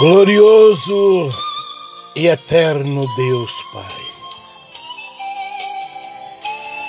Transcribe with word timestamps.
Glorioso 0.00 1.28
e 2.16 2.26
eterno 2.26 3.06
Deus 3.16 3.52
Pai. 3.70 4.02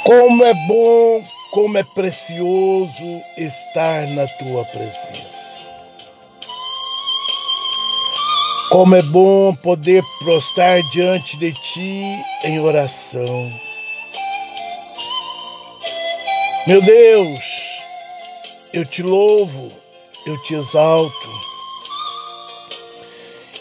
Como 0.06 0.46
é 0.46 0.54
bom, 0.66 1.22
como 1.52 1.78
é 1.78 1.84
precioso 1.84 3.22
estar 3.38 4.08
na 4.08 4.26
tua 4.40 4.64
presença. 4.64 5.60
Como 8.70 8.96
é 8.96 9.02
bom 9.02 9.54
poder 9.56 10.02
prostrar 10.24 10.82
diante 10.94 11.36
de 11.36 11.52
ti 11.52 12.04
em 12.46 12.62
oração. 12.62 13.52
Meu 16.66 16.82
Deus, 16.82 17.84
eu 18.72 18.86
te 18.86 19.04
louvo, 19.04 19.70
eu 20.26 20.42
te 20.44 20.54
exalto 20.54 21.51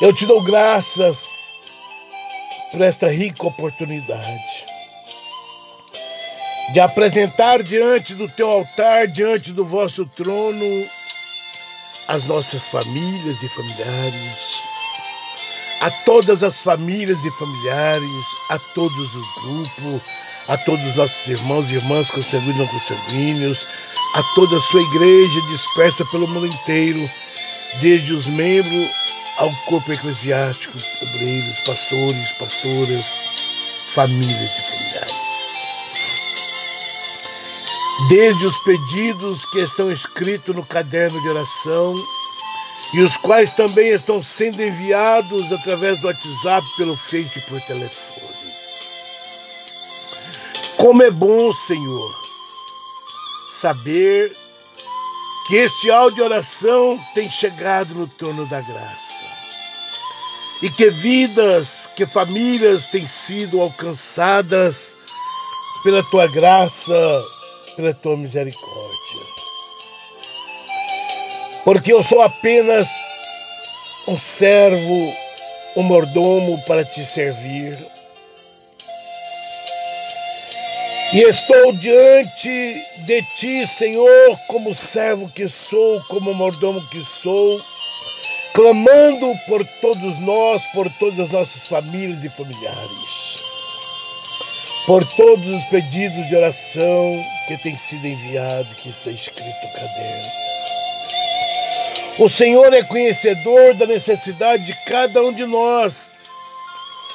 eu 0.00 0.14
te 0.14 0.24
dou 0.24 0.42
graças 0.42 1.40
por 2.72 2.80
esta 2.80 3.06
rica 3.08 3.46
oportunidade 3.46 4.64
de 6.72 6.80
apresentar 6.80 7.62
diante 7.62 8.14
do 8.14 8.28
teu 8.28 8.48
altar, 8.48 9.08
diante 9.08 9.52
do 9.52 9.64
vosso 9.64 10.06
trono, 10.06 10.88
as 12.08 12.26
nossas 12.26 12.68
famílias 12.68 13.42
e 13.42 13.48
familiares, 13.50 14.62
a 15.82 15.90
todas 15.90 16.42
as 16.42 16.60
famílias 16.60 17.22
e 17.24 17.30
familiares, 17.32 18.26
a 18.50 18.58
todos 18.74 19.14
os 19.14 19.34
grupos, 19.42 20.00
a 20.48 20.56
todos 20.56 20.86
os 20.86 20.94
nossos 20.94 21.28
irmãos 21.28 21.70
e 21.70 21.74
irmãs 21.74 22.10
consanguíneos 22.10 22.56
e 22.56 22.58
não 22.58 22.66
consanguíneos, 22.68 23.66
a 24.14 24.22
toda 24.34 24.56
a 24.56 24.60
sua 24.60 24.80
igreja 24.80 25.40
dispersa 25.50 26.04
pelo 26.06 26.26
mundo 26.26 26.46
inteiro, 26.46 27.10
desde 27.80 28.14
os 28.14 28.26
membros 28.26 28.99
ao 29.40 29.50
corpo 29.64 29.90
eclesiástico, 29.90 30.78
obreiros, 31.00 31.60
pastores, 31.60 32.32
pastoras, 32.32 33.16
famílias 33.94 34.50
e 34.58 34.62
familiares. 34.62 35.14
Desde 38.10 38.46
os 38.46 38.58
pedidos 38.58 39.46
que 39.46 39.60
estão 39.60 39.90
escritos 39.90 40.54
no 40.54 40.64
caderno 40.64 41.20
de 41.22 41.28
oração 41.28 41.94
e 42.92 43.00
os 43.00 43.16
quais 43.16 43.50
também 43.52 43.88
estão 43.88 44.20
sendo 44.20 44.62
enviados 44.62 45.50
através 45.52 45.98
do 46.00 46.08
WhatsApp, 46.08 46.66
pelo 46.76 46.96
Face 46.96 47.38
e 47.38 47.42
por 47.42 47.60
telefone. 47.62 48.20
Como 50.76 51.02
é 51.02 51.10
bom, 51.10 51.50
Senhor, 51.52 52.14
saber 53.48 54.36
que 55.46 55.56
este 55.56 55.90
áudio 55.90 56.16
de 56.16 56.22
oração 56.22 56.98
tem 57.14 57.30
chegado 57.30 57.94
no 57.94 58.06
trono 58.06 58.46
da 58.46 58.60
graça. 58.60 59.09
E 60.62 60.70
que 60.70 60.90
vidas, 60.90 61.90
que 61.96 62.04
famílias 62.04 62.86
têm 62.86 63.06
sido 63.06 63.60
alcançadas 63.60 64.96
pela 65.82 66.02
tua 66.04 66.26
graça, 66.26 67.24
pela 67.76 67.94
tua 67.94 68.16
misericórdia. 68.16 69.20
Porque 71.64 71.92
eu 71.92 72.02
sou 72.02 72.20
apenas 72.20 72.88
um 74.06 74.16
servo, 74.16 75.14
um 75.76 75.82
mordomo 75.82 76.62
para 76.66 76.84
te 76.84 77.04
servir 77.04 77.78
E 81.12 81.22
estou 81.22 81.72
diante 81.72 82.86
de 82.98 83.22
ti, 83.34 83.66
Senhor, 83.66 84.38
como 84.46 84.72
servo 84.72 85.28
que 85.28 85.48
sou, 85.48 86.00
como 86.04 86.32
mordomo 86.32 86.80
que 86.88 87.00
sou, 87.00 87.60
clamando 88.54 89.34
por 89.46 89.64
todos 89.80 90.18
nós, 90.18 90.66
por 90.72 90.90
todas 90.98 91.20
as 91.20 91.30
nossas 91.30 91.66
famílias 91.66 92.24
e 92.24 92.28
familiares, 92.28 93.44
por 94.86 95.04
todos 95.04 95.48
os 95.48 95.64
pedidos 95.64 96.28
de 96.28 96.36
oração 96.36 97.24
que 97.46 97.56
têm 97.58 97.76
sido 97.76 98.06
enviados, 98.06 98.74
que 98.74 98.88
está 98.88 99.10
escrito 99.10 99.66
no 99.66 99.72
caderno. 99.72 100.30
O 102.18 102.28
Senhor 102.28 102.72
é 102.74 102.82
conhecedor 102.82 103.74
da 103.74 103.86
necessidade 103.86 104.64
de 104.64 104.74
cada 104.84 105.22
um 105.22 105.32
de 105.32 105.46
nós. 105.46 106.14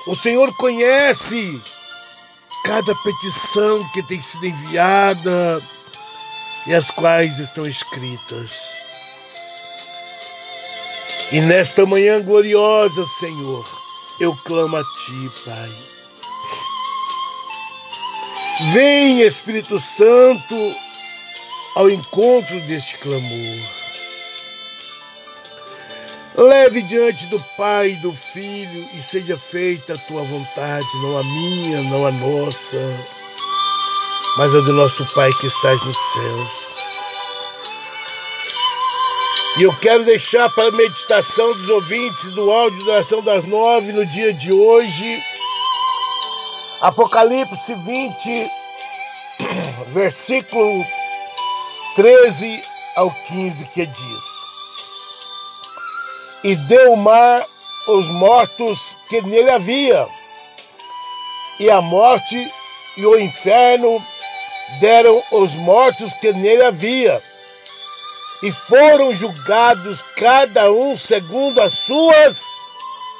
O 0.07 0.15
Senhor 0.15 0.55
conhece 0.57 1.61
cada 2.63 2.95
petição 2.95 3.87
que 3.91 4.01
tem 4.03 4.21
sido 4.21 4.47
enviada 4.47 5.61
e 6.65 6.73
as 6.73 6.89
quais 6.89 7.37
estão 7.37 7.67
escritas. 7.67 8.84
E 11.31 11.41
nesta 11.41 11.85
manhã 11.87 12.21
gloriosa, 12.21 13.03
Senhor, 13.03 13.65
eu 14.19 14.35
clamo 14.45 14.77
a 14.77 14.83
Ti, 14.83 15.31
Pai. 15.43 15.71
Vem, 18.71 19.21
Espírito 19.21 19.79
Santo, 19.79 20.75
ao 21.75 21.89
encontro 21.89 22.59
deste 22.67 22.99
clamor. 22.99 23.59
Leve 26.37 26.83
diante 26.83 27.27
do 27.27 27.39
Pai 27.57 27.91
e 27.91 28.01
do 28.01 28.13
Filho 28.13 28.87
e 28.93 29.01
seja 29.01 29.37
feita 29.37 29.95
a 29.95 29.97
tua 29.97 30.21
vontade, 30.21 30.87
não 31.01 31.17
a 31.17 31.23
minha, 31.23 31.81
não 31.83 32.05
a 32.05 32.11
nossa, 32.11 32.79
mas 34.37 34.53
a 34.53 34.59
do 34.59 34.73
nosso 34.73 35.05
Pai 35.13 35.31
que 35.33 35.47
estás 35.47 35.83
nos 35.83 35.97
céus. 35.97 36.74
E 39.57 39.63
eu 39.63 39.73
quero 39.77 40.03
deixar 40.03 40.49
para 40.49 40.67
a 40.67 40.71
meditação 40.71 41.53
dos 41.53 41.69
ouvintes 41.69 42.31
do 42.31 42.51
áudio 42.51 42.85
da 42.85 42.93
oração 42.93 43.21
das 43.21 43.45
nove 43.45 43.93
no 43.93 44.05
dia 44.05 44.33
de 44.33 44.51
hoje, 44.51 45.23
Apocalipse 46.81 47.73
20, 47.73 48.51
versículo 49.87 50.85
13 51.95 52.63
ao 52.97 53.09
15, 53.11 53.65
que 53.67 53.85
diz 53.85 54.45
e 56.45 56.55
deu 56.55 56.93
o 56.93 56.95
mar 56.95 57.43
os 57.87 58.07
mortos 58.07 58.95
que 59.09 59.19
nele 59.23 59.49
havia. 59.49 60.07
E 61.59 61.71
a 61.71 61.81
morte 61.81 62.53
e 62.95 63.03
o 63.03 63.19
inferno 63.19 63.99
deram 64.79 65.23
os 65.31 65.55
mortos 65.55 66.13
que 66.13 66.31
nele 66.33 66.61
havia. 66.63 67.19
E 68.43 68.51
foram 68.51 69.13
julgados 69.13 70.03
cada 70.17 70.71
um 70.71 70.95
segundo 70.95 71.61
as 71.61 71.73
suas 71.73 72.43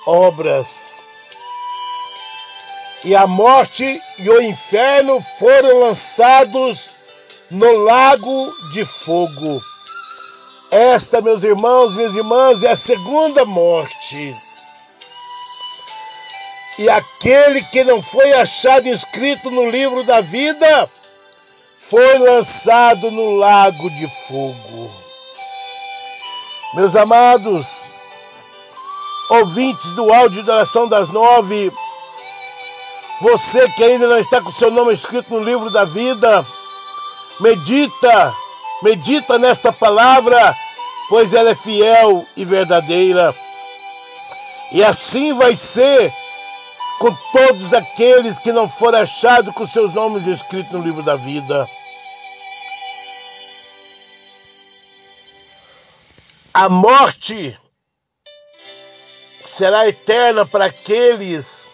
obras. 0.06 1.02
E 3.04 3.16
a 3.16 3.26
morte 3.26 4.02
e 4.18 4.30
o 4.30 4.42
inferno 4.42 5.24
foram 5.38 5.80
lançados 5.80 6.90
no 7.50 7.84
lago 7.84 8.54
de 8.72 8.84
fogo. 8.84 9.62
Esta, 10.72 11.22
meus 11.22 11.44
irmãos, 11.44 11.96
minhas 11.96 12.16
irmãs, 12.16 12.64
é 12.64 12.72
a 12.72 12.76
segunda 12.76 13.46
morte. 13.46 14.36
E 16.78 16.90
aquele 16.90 17.64
que 17.64 17.84
não 17.84 18.02
foi 18.02 18.34
achado 18.34 18.90
inscrito 18.90 19.50
no 19.50 19.70
livro 19.70 20.04
da 20.04 20.20
vida 20.20 20.90
foi 21.90 22.18
lançado 22.18 23.12
no 23.12 23.36
lago 23.36 23.90
de 23.92 24.08
fogo. 24.28 24.92
Meus 26.74 26.96
amados, 26.96 27.86
ouvintes 29.30 29.92
do 29.94 30.14
áudio 30.14 30.44
da 30.44 30.56
oração 30.56 30.88
das 30.88 31.10
nove, 31.10 31.72
você 33.22 33.70
que 33.70 33.84
ainda 33.84 34.08
não 34.08 34.18
está 34.18 34.42
com 34.42 34.52
seu 34.52 34.70
nome 34.70 34.94
escrito 34.94 35.34
no 35.34 35.44
livro 35.44 35.70
da 35.70 35.86
vida, 35.86 36.46
medita 37.40 38.34
Medita 38.82 39.40
nesta 39.40 39.72
palavra, 39.72 40.56
pois 41.10 41.34
ela 41.34 41.52
é 41.52 41.56
fiel 41.56 42.26
e 42.36 42.44
verdadeira. 42.44 43.34
E 44.72 44.84
assim 44.84 45.34
vai 45.34 45.56
ser 45.56 46.14
com 47.00 47.16
todos 47.32 47.74
aqueles 47.74 48.38
que 48.38 48.52
não 48.52 48.70
forem 48.70 49.02
achados 49.02 49.54
com 49.54 49.66
seus 49.66 49.94
nomes 49.94 50.28
escritos 50.28 50.72
no 50.74 50.82
livro 50.82 51.02
da 51.04 51.16
vida. 51.16 51.68
A 56.58 56.70
morte 56.70 57.60
será 59.44 59.90
eterna 59.90 60.46
para 60.46 60.68
aqueles 60.68 61.70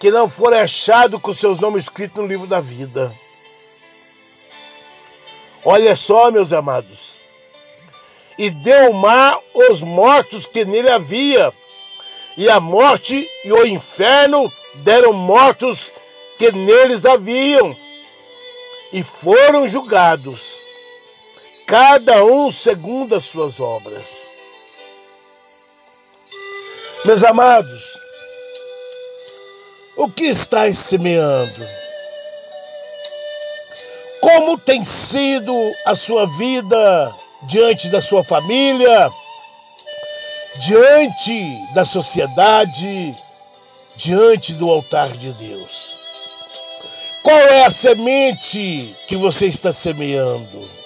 que 0.00 0.10
não 0.10 0.28
forem 0.28 0.58
achados 0.58 1.20
com 1.20 1.32
seus 1.32 1.60
nomes 1.60 1.84
escritos 1.84 2.20
no 2.20 2.26
livro 2.26 2.48
da 2.48 2.60
vida. 2.60 3.16
Olha 5.64 5.94
só, 5.94 6.28
meus 6.32 6.52
amados. 6.52 7.20
E 8.36 8.50
deu 8.50 8.90
o 8.90 8.94
mar 8.94 9.38
os 9.54 9.80
mortos 9.80 10.44
que 10.44 10.64
nele 10.64 10.90
havia, 10.90 11.54
e 12.36 12.50
a 12.50 12.58
morte 12.58 13.30
e 13.44 13.52
o 13.52 13.64
inferno 13.64 14.52
deram 14.82 15.12
mortos 15.12 15.92
que 16.36 16.50
neles 16.50 17.06
haviam, 17.06 17.76
e 18.92 19.04
foram 19.04 19.68
julgados, 19.68 20.65
cada 21.66 22.24
um 22.24 22.48
segundo 22.48 23.16
as 23.16 23.24
suas 23.24 23.58
obras. 23.58 24.30
Meus 27.04 27.24
amados, 27.24 27.98
o 29.96 30.08
que 30.08 30.26
estás 30.26 30.78
semeando? 30.78 31.66
Como 34.20 34.56
tem 34.56 34.84
sido 34.84 35.52
a 35.84 35.94
sua 35.94 36.26
vida 36.38 37.14
diante 37.42 37.88
da 37.88 38.00
sua 38.00 38.24
família, 38.24 39.10
diante 40.58 41.42
da 41.74 41.84
sociedade, 41.84 43.14
diante 43.96 44.52
do 44.54 44.70
altar 44.70 45.08
de 45.08 45.32
Deus? 45.32 46.00
Qual 47.22 47.38
é 47.38 47.64
a 47.64 47.70
semente 47.70 48.94
que 49.08 49.16
você 49.16 49.46
está 49.46 49.72
semeando? 49.72 50.85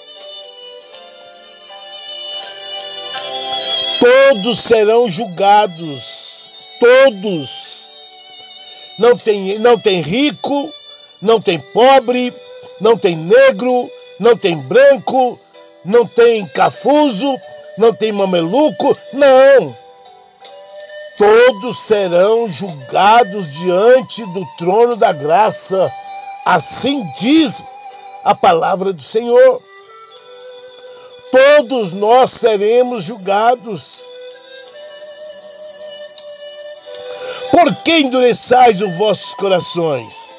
Todos 4.30 4.60
serão 4.60 5.08
julgados, 5.08 6.54
todos. 6.78 7.88
Não 8.96 9.18
tem, 9.18 9.58
não 9.58 9.76
tem 9.76 10.00
rico, 10.00 10.72
não 11.20 11.40
tem 11.40 11.58
pobre, 11.58 12.32
não 12.80 12.96
tem 12.96 13.16
negro, 13.16 13.90
não 14.20 14.36
tem 14.36 14.56
branco, 14.56 15.36
não 15.84 16.06
tem 16.06 16.46
cafuso, 16.46 17.36
não 17.76 17.92
tem 17.92 18.12
mameluco, 18.12 18.96
não. 19.12 19.76
Todos 21.18 21.80
serão 21.80 22.48
julgados 22.48 23.52
diante 23.54 24.24
do 24.26 24.46
trono 24.56 24.94
da 24.94 25.12
graça. 25.12 25.92
Assim 26.46 27.04
diz 27.18 27.64
a 28.22 28.32
palavra 28.32 28.92
do 28.92 29.02
Senhor. 29.02 29.60
Todos 31.32 31.92
nós 31.92 32.30
seremos 32.30 33.02
julgados. 33.02 34.09
Por 37.60 37.74
que 37.74 37.98
endureçais 37.98 38.80
os 38.80 38.96
vossos 38.96 39.34
corações? 39.34 40.32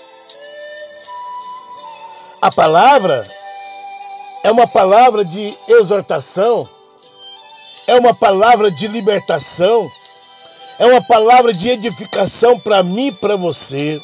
A 2.41 2.51
palavra 2.51 3.29
é 4.44 4.50
uma 4.50 4.65
palavra 4.65 5.23
de 5.23 5.56
exortação, 5.68 6.68
é 7.85 7.94
uma 7.94 8.12
palavra 8.12 8.71
de 8.71 8.88
libertação, 8.88 9.88
é 10.79 10.88
uma 10.88 11.00
palavra 11.03 11.53
de 11.53 11.69
edificação 11.69 12.59
para 12.59 12.81
mim 12.81 13.09
e 13.09 13.12
para 13.12 13.35
você. 13.35 14.01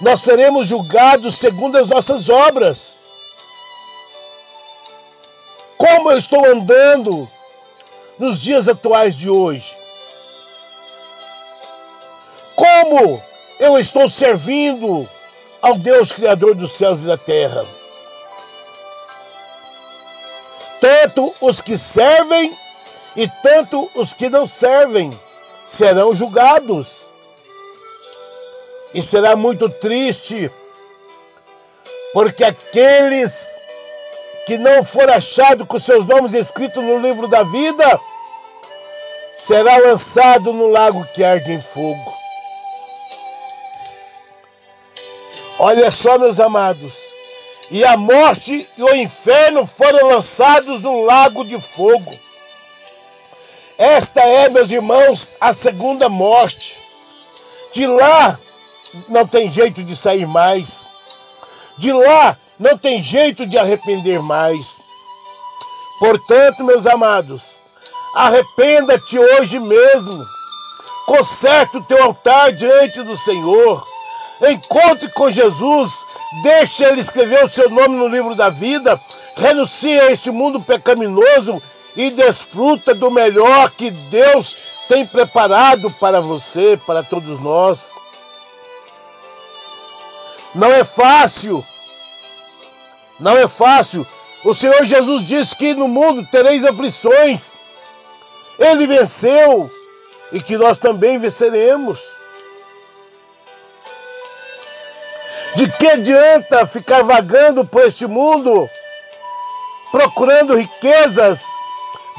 Nós 0.00 0.22
seremos 0.22 0.66
julgados 0.66 1.36
segundo 1.36 1.78
as 1.78 1.86
nossas 1.86 2.28
obras. 2.28 3.04
Como 5.78 6.10
eu 6.10 6.18
estou 6.18 6.44
andando 6.44 7.30
nos 8.18 8.42
dias 8.42 8.66
atuais 8.66 9.14
de 9.14 9.30
hoje? 9.30 9.83
Como 12.56 13.22
eu 13.58 13.78
estou 13.78 14.08
servindo 14.08 15.08
ao 15.60 15.76
Deus 15.76 16.12
Criador 16.12 16.54
dos 16.54 16.72
céus 16.72 17.02
e 17.02 17.06
da 17.06 17.16
terra? 17.16 17.64
Tanto 20.80 21.34
os 21.40 21.60
que 21.60 21.76
servem 21.76 22.56
e 23.16 23.28
tanto 23.42 23.90
os 23.94 24.12
que 24.12 24.28
não 24.28 24.46
servem 24.46 25.10
serão 25.66 26.14
julgados. 26.14 27.10
E 28.92 29.02
será 29.02 29.34
muito 29.34 29.68
triste, 29.68 30.50
porque 32.12 32.44
aqueles 32.44 33.56
que 34.46 34.56
não 34.58 34.84
for 34.84 35.10
achado 35.10 35.66
com 35.66 35.78
seus 35.78 36.06
nomes 36.06 36.34
escritos 36.34 36.82
no 36.82 36.98
livro 36.98 37.26
da 37.26 37.42
vida 37.42 37.98
será 39.34 39.78
lançado 39.78 40.52
no 40.52 40.68
lago 40.68 41.04
que 41.12 41.24
arde 41.24 41.50
em 41.50 41.60
fogo. 41.60 42.23
Olha 45.66 45.90
só, 45.90 46.18
meus 46.18 46.40
amados. 46.40 47.10
E 47.70 47.86
a 47.86 47.96
morte 47.96 48.68
e 48.76 48.82
o 48.82 48.94
inferno 48.94 49.64
foram 49.64 50.08
lançados 50.08 50.82
no 50.82 51.04
lago 51.06 51.42
de 51.42 51.58
fogo. 51.58 52.12
Esta 53.78 54.20
é, 54.20 54.50
meus 54.50 54.70
irmãos, 54.70 55.32
a 55.40 55.54
segunda 55.54 56.06
morte. 56.06 56.78
De 57.72 57.86
lá 57.86 58.38
não 59.08 59.26
tem 59.26 59.50
jeito 59.50 59.82
de 59.82 59.96
sair 59.96 60.26
mais. 60.26 60.86
De 61.78 61.90
lá 61.94 62.36
não 62.60 62.76
tem 62.76 63.02
jeito 63.02 63.46
de 63.46 63.56
arrepender 63.56 64.20
mais. 64.20 64.82
Portanto, 65.98 66.62
meus 66.62 66.86
amados, 66.86 67.58
arrependa-te 68.14 69.18
hoje 69.18 69.58
mesmo. 69.58 70.22
Conserte 71.06 71.78
o 71.78 71.84
teu 71.84 72.02
altar 72.02 72.52
diante 72.52 73.02
do 73.02 73.16
Senhor 73.16 73.93
Encontre 74.50 75.08
com 75.10 75.30
Jesus, 75.30 76.04
deixe 76.42 76.84
Ele 76.84 77.00
escrever 77.00 77.44
o 77.44 77.48
seu 77.48 77.70
nome 77.70 77.96
no 77.96 78.08
livro 78.08 78.34
da 78.34 78.50
vida, 78.50 79.00
renuncie 79.36 79.98
a 80.00 80.10
este 80.10 80.30
mundo 80.30 80.60
pecaminoso 80.60 81.62
e 81.96 82.10
desfruta 82.10 82.94
do 82.94 83.10
melhor 83.10 83.70
que 83.70 83.90
Deus 83.90 84.56
tem 84.88 85.06
preparado 85.06 85.90
para 85.92 86.20
você, 86.20 86.78
para 86.86 87.02
todos 87.02 87.38
nós. 87.40 87.94
Não 90.54 90.72
é 90.72 90.84
fácil, 90.84 91.64
não 93.18 93.36
é 93.36 93.48
fácil. 93.48 94.06
O 94.44 94.52
Senhor 94.52 94.84
Jesus 94.84 95.24
disse 95.24 95.56
que 95.56 95.74
no 95.74 95.88
mundo 95.88 96.26
tereis 96.26 96.64
aflições. 96.64 97.54
Ele 98.58 98.86
venceu 98.86 99.70
e 100.32 100.40
que 100.40 100.56
nós 100.56 100.78
também 100.78 101.18
venceremos. 101.18 102.00
De 105.56 105.70
que 105.70 105.86
adianta 105.86 106.66
ficar 106.66 107.02
vagando 107.04 107.64
por 107.64 107.82
este 107.82 108.08
mundo, 108.08 108.68
procurando 109.92 110.56
riquezas, 110.56 111.44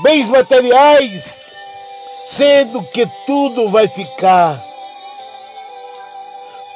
bens 0.01 0.29
materiais, 0.29 1.45
sendo 2.25 2.81
que 2.91 3.05
tudo 3.25 3.67
vai 3.67 3.89
ficar? 3.89 4.57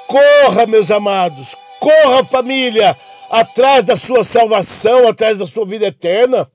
Corra, 0.07 0.65
meus 0.65 0.91
amados, 0.91 1.55
corra, 1.79 2.25
família, 2.25 2.97
atrás 3.29 3.85
da 3.85 3.95
sua 3.95 4.25
salvação, 4.25 5.07
atrás 5.07 5.37
da 5.37 5.45
sua 5.45 5.65
vida 5.65 5.85
eterna, 5.87 6.51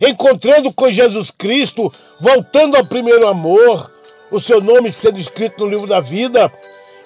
encontrando 0.00 0.72
com 0.72 0.88
Jesus 0.88 1.32
Cristo, 1.32 1.92
voltando 2.20 2.76
ao 2.76 2.86
primeiro 2.86 3.26
amor, 3.26 3.90
o 4.30 4.38
seu 4.38 4.60
nome 4.60 4.92
sendo 4.92 5.18
escrito 5.18 5.64
no 5.64 5.70
livro 5.70 5.86
da 5.88 6.00
vida 6.00 6.52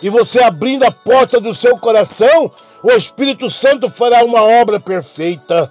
e 0.02 0.09
você 0.09 0.42
abrindo 0.42 0.85
a 0.85 0.90
porta 0.90 1.40
do 1.40 1.54
seu 1.54 1.76
coração, 1.78 2.50
o 2.83 2.90
Espírito 2.90 3.49
Santo 3.50 3.90
fará 3.90 4.25
uma 4.25 4.42
obra 4.42 4.80
perfeita. 4.80 5.71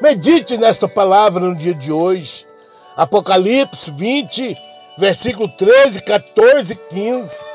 Medite 0.00 0.56
nesta 0.56 0.88
palavra 0.88 1.40
no 1.40 1.54
dia 1.54 1.74
de 1.74 1.92
hoje. 1.92 2.46
Apocalipse 2.96 3.90
20, 3.90 4.56
versículo 4.98 5.48
13, 5.48 6.02
14 6.02 6.72
e 6.72 6.76
15. 6.76 7.46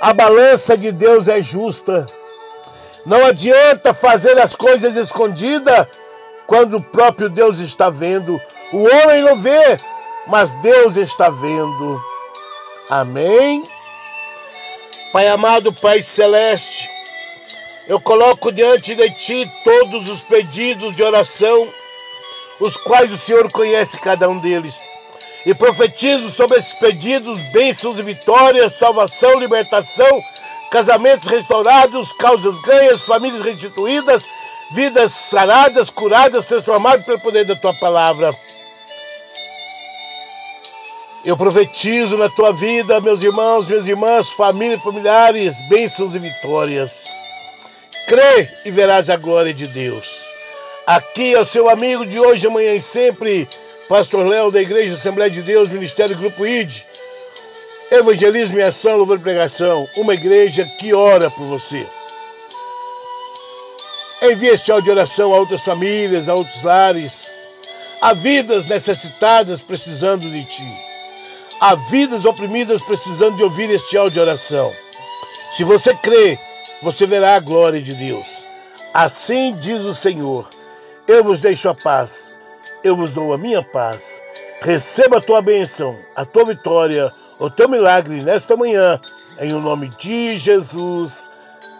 A 0.00 0.12
balança 0.12 0.76
de 0.76 0.92
Deus 0.92 1.26
é 1.26 1.42
justa. 1.42 2.06
Não 3.04 3.24
adianta 3.24 3.92
fazer 3.92 4.38
as 4.38 4.54
coisas 4.54 4.96
escondidas 4.96 5.86
quando 6.46 6.76
o 6.76 6.82
próprio 6.82 7.28
Deus 7.28 7.58
está 7.58 7.90
vendo. 7.90 8.40
O 8.72 8.82
homem 8.82 9.22
não 9.22 9.36
vê, 9.36 9.80
mas 10.26 10.54
Deus 10.60 10.96
está 10.96 11.30
vendo. 11.30 12.00
Amém. 12.88 13.68
Pai 15.12 15.28
amado, 15.28 15.72
Pai 15.72 16.00
celeste, 16.00 16.88
eu 17.86 18.00
coloco 18.00 18.50
diante 18.50 18.94
de 18.94 19.10
Ti 19.10 19.50
todos 19.62 20.08
os 20.08 20.20
pedidos 20.22 20.96
de 20.96 21.02
oração, 21.02 21.68
os 22.58 22.76
quais 22.78 23.12
o 23.12 23.18
Senhor 23.18 23.50
conhece 23.50 24.00
cada 24.00 24.28
um 24.28 24.38
deles. 24.38 24.82
E 25.44 25.54
profetizo 25.54 26.30
sobre 26.30 26.58
esses 26.58 26.72
pedidos 26.74 27.40
bênçãos 27.52 27.98
e 27.98 28.02
vitórias, 28.02 28.72
salvação, 28.72 29.38
libertação, 29.38 30.22
casamentos 30.70 31.28
restaurados, 31.28 32.12
causas 32.14 32.58
ganhas, 32.60 33.02
famílias 33.02 33.42
restituídas, 33.42 34.26
vidas 34.72 35.12
saradas, 35.12 35.90
curadas, 35.90 36.46
transformadas 36.46 37.04
pelo 37.04 37.20
poder 37.20 37.44
da 37.44 37.56
Tua 37.56 37.74
palavra. 37.74 38.34
Eu 41.28 41.36
profetizo 41.36 42.16
na 42.16 42.30
tua 42.30 42.54
vida, 42.54 43.02
meus 43.02 43.22
irmãos, 43.22 43.68
minhas 43.68 43.86
irmãs, 43.86 44.32
família, 44.32 44.78
familiares, 44.78 45.60
bênçãos 45.68 46.14
e 46.14 46.18
vitórias. 46.18 47.06
Crê 48.06 48.48
e 48.64 48.70
verás 48.70 49.10
a 49.10 49.16
glória 49.16 49.52
de 49.52 49.66
Deus. 49.66 50.24
Aqui 50.86 51.34
é 51.34 51.38
o 51.38 51.44
seu 51.44 51.68
amigo 51.68 52.06
de 52.06 52.18
hoje, 52.18 52.46
amanhã 52.46 52.72
e 52.72 52.80
sempre, 52.80 53.46
Pastor 53.90 54.26
Léo 54.26 54.50
da 54.50 54.62
Igreja 54.62 54.94
Assembleia 54.94 55.30
de 55.30 55.42
Deus, 55.42 55.68
Ministério 55.68 56.16
Grupo 56.16 56.46
ID. 56.46 56.80
Evangelismo 57.90 58.58
e 58.58 58.62
ação, 58.62 58.96
louvor 58.96 59.18
e 59.18 59.20
pregação. 59.20 59.86
Uma 59.98 60.14
igreja 60.14 60.64
que 60.80 60.94
ora 60.94 61.30
por 61.30 61.44
você. 61.44 61.86
Envie 64.22 64.48
este 64.48 64.72
áudio 64.72 64.86
de 64.86 64.98
oração 64.98 65.34
a 65.34 65.36
outras 65.36 65.60
famílias, 65.60 66.26
a 66.26 66.34
outros 66.34 66.62
lares 66.62 67.36
Há 68.00 68.14
vidas 68.14 68.66
necessitadas 68.66 69.60
precisando 69.60 70.30
de 70.30 70.42
ti. 70.44 70.87
Há 71.60 71.74
vidas 71.74 72.24
oprimidas 72.24 72.80
precisando 72.80 73.36
de 73.36 73.42
ouvir 73.42 73.68
este 73.70 73.96
áudio 73.96 74.14
de 74.14 74.20
oração. 74.20 74.72
Se 75.50 75.64
você 75.64 75.92
crê, 75.94 76.38
você 76.82 77.04
verá 77.04 77.34
a 77.34 77.40
glória 77.40 77.82
de 77.82 77.94
Deus. 77.94 78.46
Assim 78.94 79.56
diz 79.56 79.82
o 79.82 79.92
Senhor: 79.92 80.48
Eu 81.08 81.24
vos 81.24 81.40
deixo 81.40 81.68
a 81.68 81.74
paz, 81.74 82.30
eu 82.84 82.96
vos 82.96 83.12
dou 83.12 83.32
a 83.32 83.38
minha 83.38 83.62
paz. 83.62 84.22
Receba 84.60 85.18
a 85.18 85.20
tua 85.20 85.42
bênção, 85.42 85.96
a 86.14 86.24
tua 86.24 86.44
vitória, 86.44 87.12
o 87.40 87.50
teu 87.50 87.68
milagre 87.68 88.22
nesta 88.22 88.56
manhã, 88.56 89.00
em 89.40 89.52
o 89.52 89.60
nome 89.60 89.88
de 89.98 90.36
Jesus. 90.36 91.28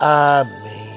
Amém. 0.01 0.88